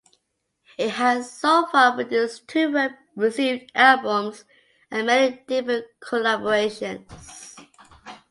[0.79, 4.45] It has so far produced two well-received albums
[4.89, 7.59] and many different collaborations.